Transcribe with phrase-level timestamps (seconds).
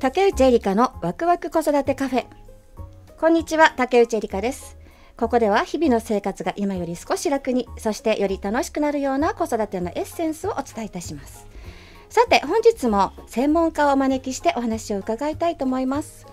[0.00, 2.26] 竹内エリカのワクワク子育てカフェ。
[3.18, 4.78] こんにちは竹内エリカです。
[5.18, 11.46] ここでは日々の生活が今より少し楽にそしてより楽しくなるような子育てのエッセンスをお伝えいたします。
[12.08, 16.26] さて本日も専門家をお招きしてお話を伺いたいと思います。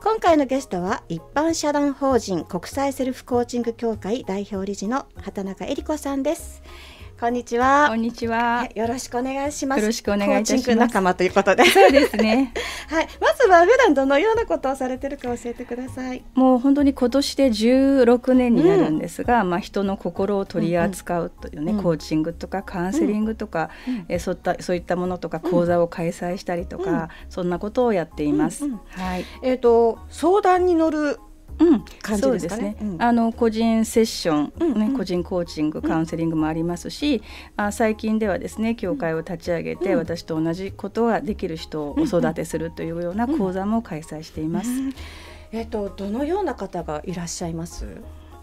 [0.00, 6.62] 今回のゲストは一般社団法人国際セルフコーチング協会代表理事の畑中恵理子さんです。
[7.20, 7.88] こんにちは。
[7.90, 8.66] こんにちは。
[8.74, 9.80] よろしくお願いします。
[9.82, 10.74] よろしくお願いいたします。
[10.74, 11.66] 仲間ということで。
[11.66, 12.54] そうですね。
[12.88, 13.08] はい。
[13.20, 16.24] まずは普段どのようなことをされてるか教えてください。
[16.32, 28.64] もう本当に今年で16年になるんですが、うん、まあ人の心を取り扱うというね、うん、コーチングとかカウンセリングとか、うん、えそういったそういったものとか講座を開催したりとか、そんなことをやっています。
[28.92, 29.26] はい。
[29.42, 31.18] えっ、ー、と相談に乗る
[31.60, 37.16] うん、そうですね、うん、あの個人セッション、うん、ね、個人コーチングカウンセリングもありますし、
[37.58, 44.70] うん、あ最近ではですね協会を立ち上げて、私と同じことができる人をお育てするというような講座も開催しています。
[45.52, 47.84] えっ、とどのような方がいらっしゃいます？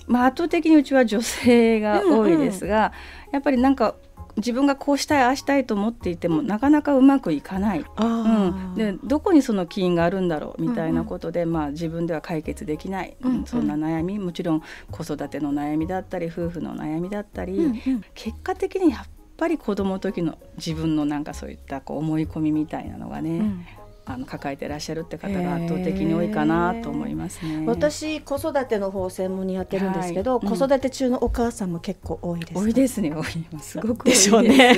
[0.06, 2.94] まあ、圧倒的にうちは女性が多いですが、
[3.32, 3.96] やっぱりなんか
[4.38, 19.06] 自分がこうしたいああしたいと思っていてもなかなかうまくいかない、うん、でどこにその起因があるんだろうみたいなことで、うんうん、まあ、自分では解決できない、うんうん、そんな悩みもちろん子育ての悩みだったり夫婦の悩みだったり、うんうん、結果的にやっ
[19.38, 23.66] ぱり子供の時の自分のなんかそういったこう思い込みみたいなのがね、うん、
[24.10, 27.66] あの抱えてらっしゃるって方が圧倒的に多いかなと思いますね。
[27.68, 30.48] 私子育ての方専門にやってるんですけど、はい。
[30.48, 32.58] うん、子育て中のお母さんも結構多いです。
[32.58, 33.26] 多いですね多い。
[33.60, 34.78] すごくでしょうね。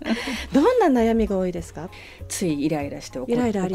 [0.54, 1.90] どんな悩みが多いですか？
[2.28, 3.26] ついイライラして怒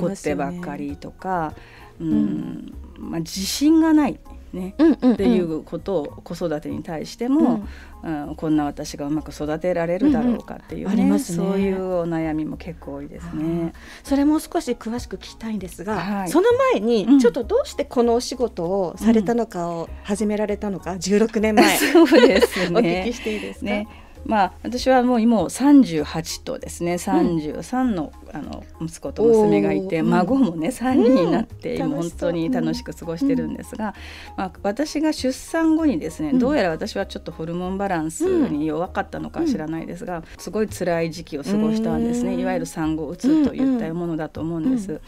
[0.08, 1.54] ってばっかりとか、
[2.02, 4.20] うん、うん、まあ自信がない。
[4.54, 4.76] ね、
[5.14, 7.66] っていうことを子育てに対しても、
[8.04, 11.12] うん、うん、こんな私がうまく育てられるだろうかっていうねうん。
[11.12, 13.74] うん、そういうお悩みも結構多いですね。
[14.04, 23.88] それも少し詳しく聞きたいんですが、はい、その前にちょっとどうしてこのお仕事をされたのかを始められたのか、うん、16年前そうですねお聞きしていいですか、ね
[24.26, 33.96] まあ、私はもう今38とですね33の,、あの息子と娘がいて孫もね3人になって、今本当に楽しく過ごしてるんですが、
[34.36, 42.40] まあ、私が出産後にですねどうやら私はちょっとホルモンバランスに弱かったのか知らないですが、すごい辛い時期を過ごしたんですね。
[42.40, 45.02] いわゆる産後うつといったものだと思うんです。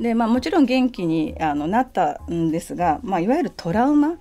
[0.00, 4.16] で、まあ、もちろん元気にあのなったんですが、まあ、いわゆるトラウマ、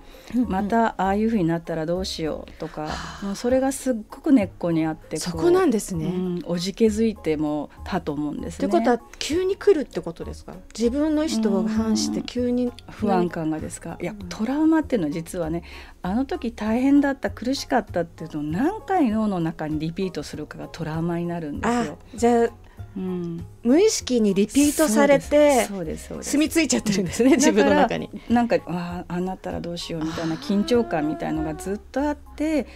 [0.47, 2.89] またああいうふうになったらどうしようとか、
[3.21, 8.67] もうそれがすっごく根っこにあってそこなんですね、うん、おじけづいてもたと思うんですね。
[8.67, 10.53] ってことは急に来るってことですか？
[10.77, 13.97] 自分の意思と反して急に不安感がですか？
[14.01, 15.63] いやトラウマっていうのは実はね
[16.01, 21.97] あの時大変だった苦しかったっていうのを何回脳の中にリピートするかがトラウマになるんですよ。
[22.15, 22.49] じゃあ
[22.95, 28.09] うん、無意識にリピートされて住み着いちゃってるんですね、自分の中に。
[28.29, 32.67] なんかああなったらどうしようみたいな緊張感みたいのがずっとあって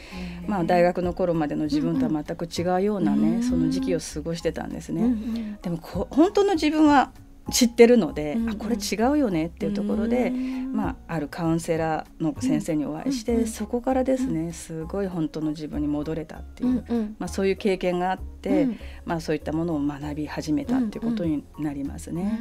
[0.47, 5.57] まあ、大学の頃までの自分とは全く違うようなね、その時期を過ごしてたんですね。
[5.61, 7.11] でもこ本当の自分は
[7.51, 22.39] 知ってるので、うんうん、あこれ違うよねっていうところで、まあ、あるカウンセラーの先生にお会いして、うんうん、そこからですねすごい本当の自分に戻れたっていう、うんうん、まあ、そういう経験があって、うん、まあ、そういったものを学び始めたっていうことになりますね。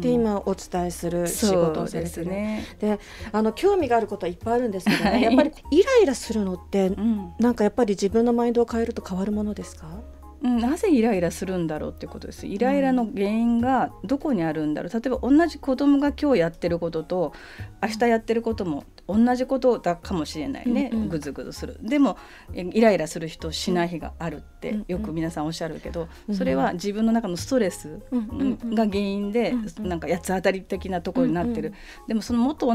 [0.00, 2.64] で今お伝えする仕事をされてね。
[2.78, 2.98] で
[3.32, 10.01] あの興味があることはいっぱいあるんですけどね、はい、やっぱりイライラするのって、うん、なんかやっぱり自分のマインドを変えると変わるものですか？
[10.42, 12.46] うん、なぜイライラするんだろうってことです。
[12.46, 14.92] イライラの原因がどこにあるんだろう。
[14.92, 17.32] 例えば同じ子供が今日やってることと
[17.80, 21.76] 明日やってることも同じことだかもしれないね、うんうん、ぐずぐずする。
[21.82, 22.16] でも
[22.54, 32.68] イライラする人しない日があるってよく皆さんおっしゃるけど、うんうん、それは自分の中のストレスが原因で、うんうん、なんか八つ当たり的なところになってる、うんうん、でもそのもっと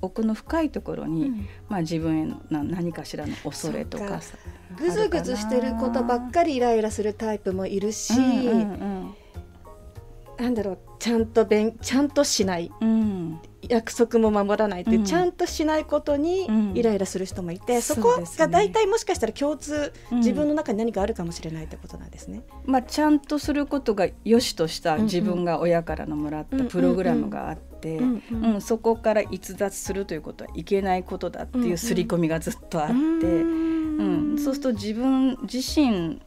[0.00, 4.20] 奥の深いところに、うん、まあ、自分への何かしらの恐れとか
[4.78, 9.14] ぐずぐずしてることばっかりイライラするタイプもいるし、うんうん。
[10.38, 22.42] うん、なんだろうちゃんとべんちゃんとしない、うん、約束も守らないって、うん、ちゃんとしないことにイライラする人もいて、うん、そこが大体もしかしたら共通、自分の中に何かあるかもしれないってことなんですね。
[22.66, 32.94] まあ、ちゃんとすることが良しとした自分が親からのもらったプログラムがあって、うんそこから逸脱するということはいけないことだっていう刷り込みがずっとあって。
[33.98, 34.02] う
[34.34, 36.20] ん、そうすると自分自身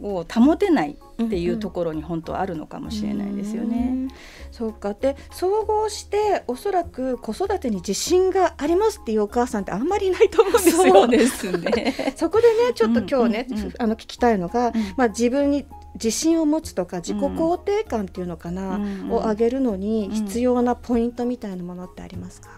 [0.00, 3.76] を保てないっていうところに本当はあるのかもしれないですよね。
[3.76, 4.08] うんうん、
[4.52, 10.92] そうかで総合しておそらく子育てに自信がありますっていうお母さんってあんまりいないと思うんですよ。
[10.94, 12.12] そうですね。
[12.16, 18.80] そこでねちょっと今日ね、うんうんうん、あの聞きたいのが、うん、まあ、自分に自信を持つとか自己肯定感っていうのかな、
[19.10, 22.50] を上げるのに必要なポイントみたいなものってありますか、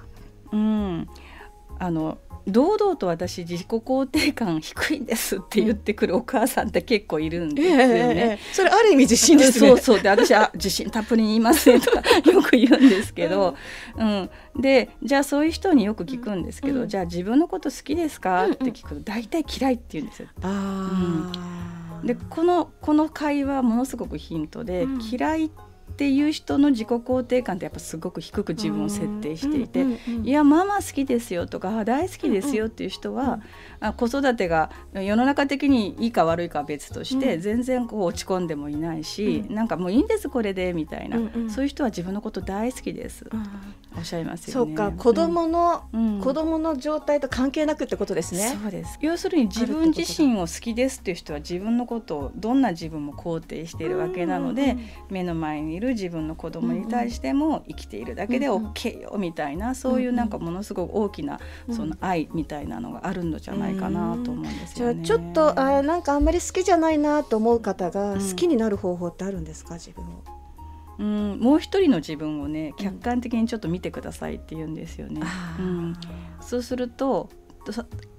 [0.52, 1.08] うん、
[1.78, 7.84] あの堂々と私自己肯定感低いんですって言ってくるお母さんって結構いるんですよね。
[7.86, 9.68] えー、それある意味自信ですね。
[9.68, 12.00] そうそうで私は自信たっぷりに言いますねとか
[12.30, 13.56] よく言うんですけど、
[13.96, 20.28] うん、でじゃあそういう人によく聞くんですけど、うん、じゃあ自分のこと好きですか、って聞くと大体嫌いって言うんですよ。
[20.42, 21.30] あ
[22.00, 25.69] うん、でこのこの会話ものすごくヒントで、嫌いって
[26.00, 29.84] っていう人の自己肯定感ってやっぱすごく低く自分を設定していて
[30.24, 33.40] 「いやママ好きですよ」とか「大好きですよ」っていう人は、
[33.80, 41.18] あ子育てが世の中的にいいか悪いかは別として、全然こう落ち込んでもいないし、なんかもういいんですこれでみたいな、
[41.50, 43.26] そういう人は自分のこと大好きです、
[43.94, 44.70] おっしゃいますよね。
[44.70, 45.82] そうか子供の、
[46.22, 48.56] 子供の状態と関係なくってことですね。
[48.62, 48.98] そうです。
[49.02, 54.78] 要するに自分自身を好きですっていう人は自分のことをどんな自分も肯定しているわけなので、
[55.10, 61.40] 目の前にいる自分の子供に対しても生きているだけで OK よみたいなそういうなんかものすごく大きな
[61.70, 65.02] その愛みたいなのがあるのじゃないかなと思うんですよね。
[65.02, 69.74] じゃあちょっとあなんかあんまり好きじゃないなと思う方が好きになる方法ってあるんですか？
[69.74, 70.08] 自分を。
[70.98, 75.22] うん、もう一人の自分をね客観的にちょっと見てくださいって言うんですよね。
[75.58, 75.96] うん、
[76.42, 77.30] そうすると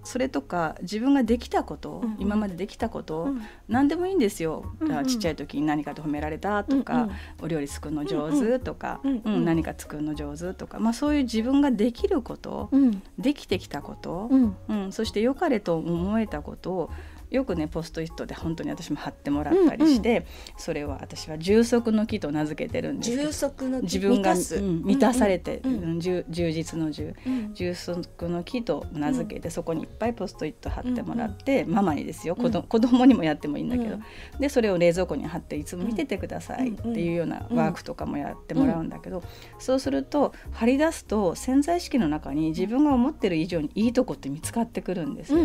[0.03, 7.11] それとか自分ができたこと、うん、今までできたこと、うん、何でもいいんですよ、うんうん、ちっちゃい時に何かで褒められたとか、うんうん、
[7.43, 12.69] お料理作るの上手とか、うんうん、何か作るの上手とか、まあ、そういう自分ができること、
[13.17, 16.91] できてきたこと、うんそして良かれと思えたことを
[17.31, 20.23] よくねポストイットで本当に私も貼ってもらったりして、うんうん、
[20.57, 32.35] それは私は充足の木と名付けてるんです充足の自分が満,、たされて、うんうん、充実の充、うん、充足の木と名付けて、そこにいっぱいポストイット貼ってもらって、ママにですよ。
[32.35, 33.97] 子ど、子供にもやってもいいんだけど、
[34.39, 39.23] でそれを冷蔵庫に貼っていつも見ててくださいっていうようなワークとかもやってもらうんだけど、
[39.59, 45.39] そうすると貼り出すと潜在意識の中に自分が思ってる以上にいいとこって見つかってくるんですよ。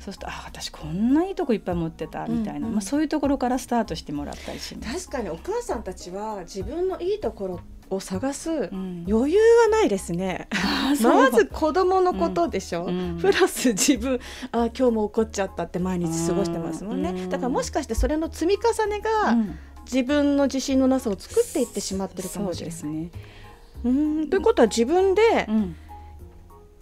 [0.00, 5.08] そうするとあ私こんないいとこいっぱい持ってたみたいな、うんうん、まあ、そういうところからスタートしてもらったりします。
[5.08, 7.60] 確かにお母さんたちは自分のいいところ
[7.90, 10.48] を探す余裕はないですね、
[11.00, 11.02] う。
[11.02, 14.18] ん、まず子供のことでしょ、うん、プラス自分
[14.50, 19.36] あ今日も怒っちゃったって毎日過ごしてますもんね、うん、だからもしかしてそれの積み重ねが、
[19.84, 22.84] 自分の自信のなさを作っていってしまってるかもしれない。
[22.84, 23.10] ね、
[23.84, 24.30] うん。
[24.30, 25.48] ということは自分で、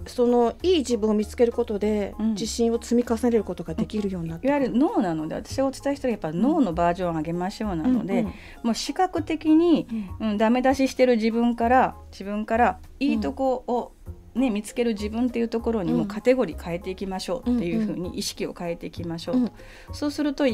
[0.06, 8.32] そのいい自分を見つけることで、自信を積み重ねることができるようになって、いわゆる脳なので私がお伝えしたらやっぱ脳のバージョンを上げましょうなので、うんうん、
[8.64, 9.86] もう視覚的に、
[10.20, 13.92] うん、ダメ出ししてる自分から自分からいいとこを、
[14.34, 19.52] ね、見つける自分っていうところにもカテゴリー変えていきましょうっていうふうに意識を変えていきましょうと、うんうん、
[19.92, 20.44] そうすると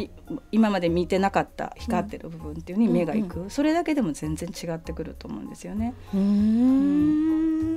[0.50, 5.94] 今まで見てなかった光ってる部分っていうに目がいく、うんうん、それだけでも全然違ってくると思うんですよね。
[6.14, 7.75] うん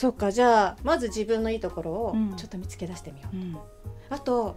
[0.00, 3.56] そっかじゃあまず自分のいいところをちょっと見つけ出してみよう、うん、
[4.08, 4.56] あと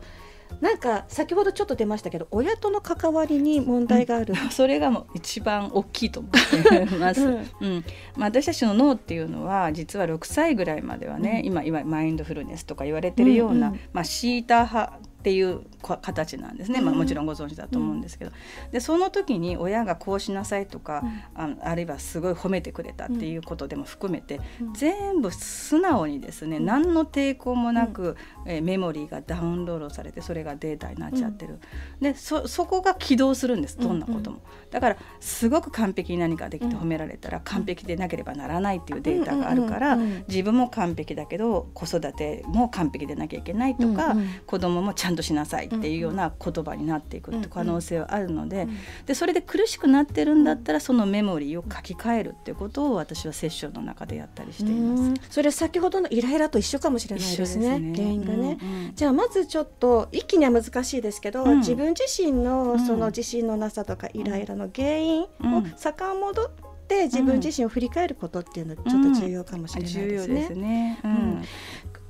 [0.61, 7.35] なんか先ほどちょっと出ましたけど親との関わりに問題がある、うん、 それがもう一番大きいと思ってます、うん。
[7.59, 7.85] うん。
[8.15, 18.31] まあ、私たちの脳っていうのは実は6歳ぐらいまではね、うん、今今マインドフルネスとか言われてるような、うんうん、まあ、シータ派っていう形なんですね、まあ、もちろんご存知だと思うんですけど、
[18.65, 21.01] うん、でその時に親がこうしなさいとか、
[21.37, 31.59] うん、ああるいはすごい褒めてくれたっていうことでも含めて、うん、全部素直にですね何の抵抗もなく、えー、メモリーがダウンロードされてそれがデータになっちゃってる、
[32.01, 34.41] でそそこが起動するんですどんなことも。
[34.71, 39.95] だからすごく完璧に何かできて褒められたら完璧でなければならないっていうデータがあるから
[40.27, 44.15] 自分も完璧だけど子育ても完璧でなきゃいけないとか、
[44.45, 48.67] 子供もちゃんとしなさいっていうような言葉になっていくって可能性はあるので
[49.05, 55.21] でそれで苦しくなってるんだったらそのメモリーを書き換えるっていうことを私はセッションの中でやったりしています。
[55.29, 65.27] それ先ほどのイライラと一緒かもしれないですね、ね、原因がね、うんうん、じゃあまずちょっと一気には難しいですけど、うん、自分自身のその自信のなさとかイライラの原因を
[65.75, 66.51] 遡っ
[66.87, 70.47] て自分自身を振り返ることっていうのはちょっと重要かもしれないですね。
[70.51, 70.99] うん、ね。
[71.03, 71.41] うん、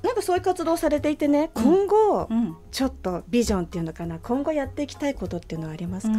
[0.02, 2.28] なんかそういう活動されていてね今後、
[2.74, 6.18] ちょっとビジョンっていうのかな今後やっていきたいことっていうのはありますか、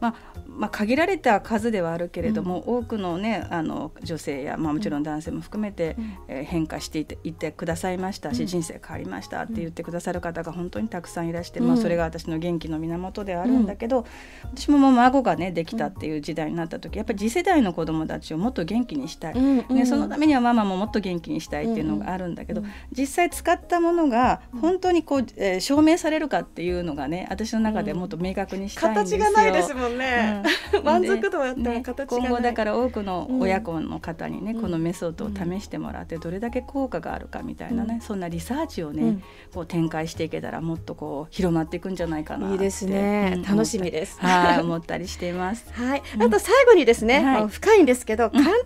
[0.00, 0.14] まあ、
[0.46, 14.06] まあ、限られた数ではあるけれども、うん、多くの,、ね、あの女性や、まあ、もちろん男性も含めて、うん、えー、変化していていてくださいましたし、うん、人生変わりましたって言ってくださる方が本当にたくさんいらして、まあ、それが私の元気の源ではあるんだけど、
[14.54, 29.20] 私も孫が、ね、できたっていう時代になった時やっぱり次世代の子どもたちをもっと元気にしたい、ね、そのためにはママももっと元気にしたいっていうのがあるんだけど、実際使ったものが本当にこう、えー、証明されるかっていうのがね私の中でもっと明確にしたいんですよ。
[29.20, 30.42] 形がないですもんね、
[30.84, 44.18] 満足度やったら形今後だから多くの親子の方にね、このメソッドを試してもらってどれだけ効果があるかみたいなね、そんなリサーチをね、こう展開していけたらもっとこう広まっていくんじゃないかないいですね、楽しみです。
[44.20, 45.66] はい思ったりしています。
[45.74, 46.02] はい。
[46.18, 48.60] あと最後にですね、深いんですけど簡単に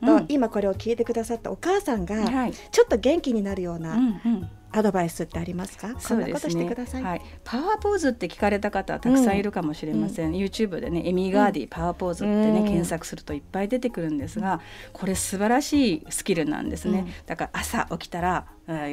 [0.00, 2.16] 言うと、今これを聞いてくださったお母さんが
[2.70, 3.96] ちょっと元気になるような、
[4.72, 5.94] アドバイスってありますか？
[5.98, 6.64] そうですね、
[7.02, 14.60] はい、パワーポーズって聞かれた方たくさんいるかもしれません、うん、YouTube でねエイミー・カディ、パワーポーズってね、検索するといっぱい出てくるんですが
[14.92, 18.46] これ素晴らしいスキルなんですね、だから朝起きたら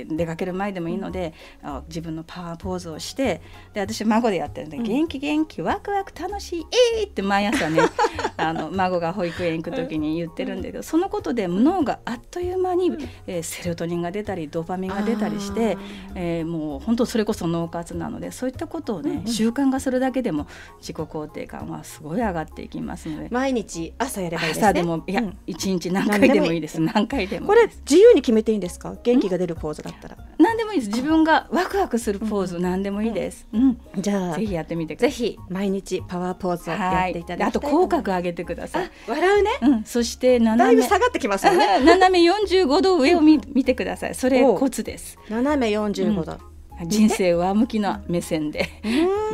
[0.08, 3.42] 出かける前でもいいので、うん、自分のパワーポーズをして
[3.74, 6.66] で私孫でやってるんで、うん、元気元気ワクワク楽しい
[7.00, 7.82] えーって毎朝ね
[8.38, 12.92] あの孫が保育園行く時に言ってるんだけど、そのことで脳があっという間に、
[13.26, 15.78] えー、セロトニンが出たりドーパミンが出たりして、
[16.16, 20.48] えー、もう本当それこそ脳活なのでそういったことをね、うん習慣化するだけでも
[20.80, 23.28] 自己肯定感はすごい上がっていきますので。
[23.30, 24.68] 毎日朝やればいいですね。
[24.68, 26.80] 朝でもいや一、日何回でもいいです。
[26.82, 28.96] 何回でもこれ自由に決めていいんですか？
[29.04, 30.18] 元気が出るポーズだったら。
[30.38, 30.90] 何でもいいです。
[30.90, 33.80] 自分がワクワクするポーズ何でもいいです、うん。
[33.98, 38.92] じゃあぜひやってみてぜひ毎日パワーポーズをやっていただきあと口角上げてください。
[39.08, 41.80] 笑うね、うん、そしてだいぶ下がってきますよね。
[41.86, 44.16] 斜め45度上を見見てください。
[44.16, 45.18] それコツです。
[45.30, 46.38] 斜め45度、
[46.86, 48.70] 人生上向きな目線で、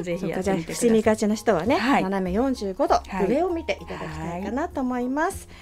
[0.02, 0.90] ぜひやってみてください。
[0.90, 5.48] 伏みがちな人はね、はい、斜め45度、はい、上を見ていただきたいかなと思います。
[5.48, 5.58] はい、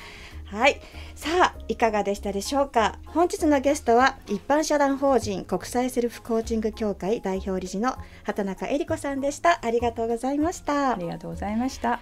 [1.16, 3.00] さあいかがでしたでしょうか？
[3.06, 9.60] 本日のゲストは一般社団法人国際セルフコーチング協会代表理事の畑中恵理子さんでした。
[9.64, 10.92] ありがとうございました。
[10.92, 12.02] ありがとうございました。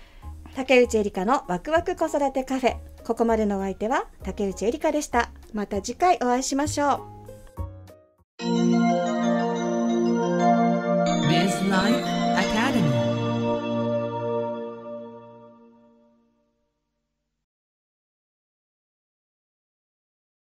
[0.56, 2.78] 竹内恵理香のワクワク子育てカフェ。
[3.06, 5.30] ここまでのお相手は竹内恵理香でした。
[5.54, 7.19] また次回お会いしましょう